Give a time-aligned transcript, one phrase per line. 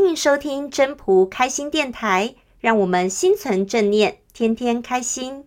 [0.00, 5.44] 欢迎收听真朴开心电台，让我们心存正念，天天开心。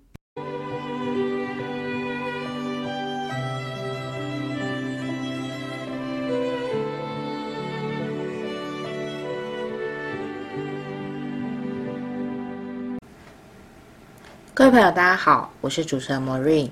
[14.53, 16.71] 各位朋友，大家好，我是主持人 Marine。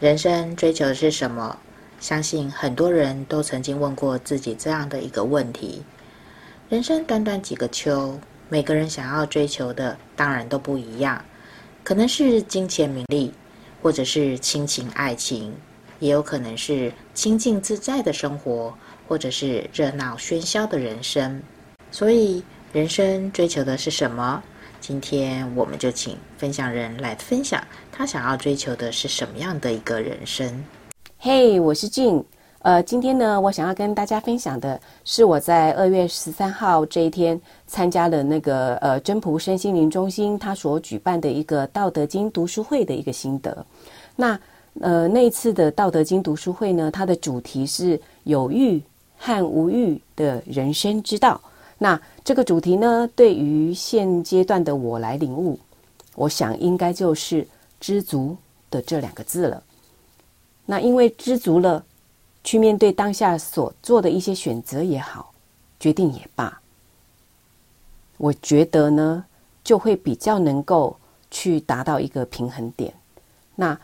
[0.00, 1.56] 人生追求的是什么？
[2.00, 5.84] 相信很多人都曾经问过自己这样的一个问题。
[6.72, 8.18] 人生短短几个秋，
[8.48, 11.22] 每个人想要追求的当然都不一样，
[11.84, 13.30] 可能是金钱名利，
[13.82, 15.54] 或者是亲情爱情，
[15.98, 18.72] 也有可能是清静自在的生活，
[19.06, 21.42] 或者是热闹喧嚣的人生。
[21.90, 22.42] 所以，
[22.72, 24.42] 人生追求的是什么？
[24.80, 30.64] 今天我们就请分享人来分享，他想要追求的是什么样的一个人生。
[31.18, 32.24] 嘿，我是静。
[32.62, 43.66] 呃，今天呢，我想要跟大家分享的是我在二月十三号这一天参加了那个呃真普身心灵中心他所举办的一个《道德经》读书会的一个心得。
[44.14, 44.38] 那
[44.80, 48.80] 呃那一次的《道德经》读书会呢，它的主题是有欲
[49.18, 51.40] 和无欲的人生之道。
[51.78, 55.58] 那这个主题呢，对于现阶段的我来领悟，
[56.14, 57.44] 我想应该就是
[57.80, 58.36] 知足
[58.70, 59.60] 的这两个字了。
[60.64, 61.84] 那因为知足了，
[62.44, 65.32] 去面对当下所做的一些选择也好，
[65.78, 66.60] 决定也罢，
[68.18, 69.24] 我觉得呢，
[69.62, 70.96] 就会比较能够
[71.30, 72.92] 去达到一个平衡点。
[73.54, 73.78] 那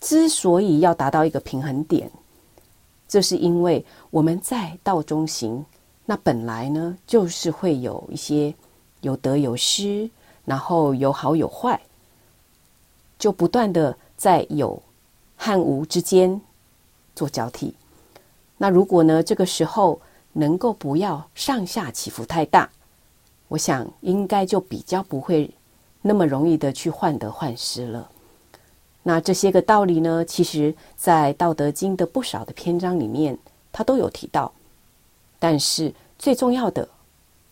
[0.00, 2.10] 之所以要达到一个平衡点，
[3.08, 5.64] 这是因为我们在道中行。
[6.04, 8.52] 那本来呢，就是会有一些
[9.02, 10.10] 有得有失，
[10.44, 11.80] 然后有好有坏，
[13.18, 14.82] 就不断的在有
[15.36, 16.40] 和无之间
[17.14, 17.74] 做交替。
[18.58, 20.00] 那如果呢，这个时候
[20.32, 22.70] 能够不要上下起伏太大，
[23.48, 25.50] 我想应该就比较不会
[26.00, 28.10] 那么容易的去患得患失了。
[29.02, 33.36] 那这些个道理呢，其实在《道德经》的不少的篇章里面，
[33.72, 34.52] 它都有提到。
[35.40, 36.88] 但是最重要的，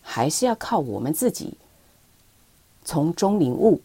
[0.01, 1.57] 还是要靠我们自己
[2.85, 3.81] 从中领悟，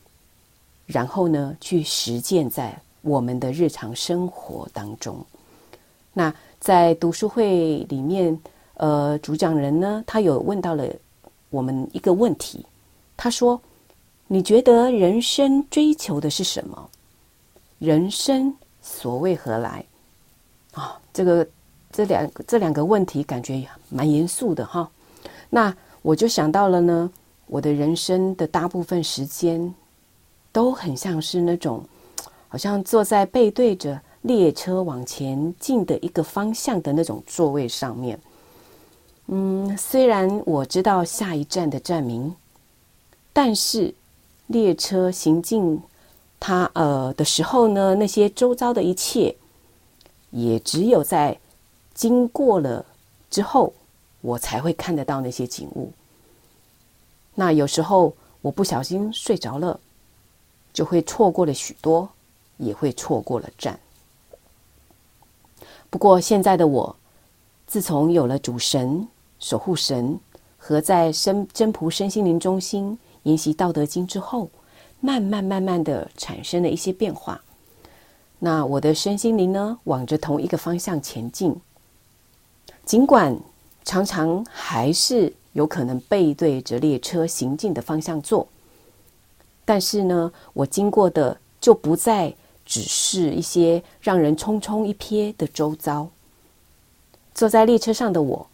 [0.86, 5.26] 然后呢，去实践在我们的日常生活当中。
[6.19, 8.41] 那在读书会里面，
[8.78, 10.82] 呃，主讲人呢，他有问到了
[11.50, 12.65] 我们一个问题，
[13.19, 13.60] 他说
[14.27, 16.88] ：“你觉得人生追求的是什么？
[17.78, 19.84] 人生所为何来？”
[20.72, 21.47] 啊、这个。
[21.93, 24.91] 这两这两个问题感觉蛮严肃的哈，
[25.48, 27.10] 那我就想到了呢，
[27.47, 29.75] 我的人生的大部分时间
[30.53, 31.83] 都很像是那种，
[32.48, 38.19] 好像坐在背对着列车往前进的一个方向的那种座位上面。
[39.26, 42.34] 嗯，虽然我知道下一站的站名，
[43.32, 43.94] 但是
[44.48, 45.81] 列车行进
[46.38, 49.34] 它呃的时候呢，那些周遭的一切
[50.31, 51.38] 也只有在。
[51.94, 52.84] 经过了
[53.31, 53.72] 之后，
[54.20, 55.91] 我才会看得到那些景物。
[57.34, 59.81] 那有时候我不小心睡着了，
[60.75, 62.06] 就会错过了许多，
[62.59, 63.81] 也会错过了站。
[65.91, 66.97] 不过现在的我，
[67.66, 69.06] 自从有了主神、
[69.38, 70.19] 守护神
[70.58, 74.50] 和在身真仆身心灵中心研习《道德经》之后，
[75.00, 77.41] 慢慢慢慢的产生了一些变化。
[78.38, 81.56] 那我的身心灵呢，往着同一个方向前进。
[82.84, 83.38] 尽管
[83.84, 88.47] 常常还是有可能背对着列车行进的方向坐，
[89.64, 92.34] 但是呢，我经过的就不再
[92.66, 96.10] 只是一些让人匆匆一瞥的周遭。
[97.32, 98.50] 坐在列车上的我，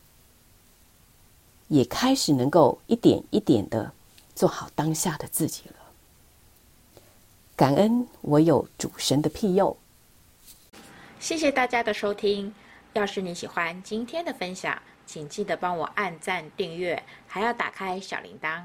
[1.69, 3.93] 也开始能够一点一点的
[4.35, 5.75] 做好当下的自己了。
[7.57, 9.77] 感恩我有主神的庇佑。
[11.19, 12.53] 谢谢大家的收听。
[12.93, 18.65] 要是你喜欢今天的分享，请记得帮我按赞、订阅，还要打开小铃铛。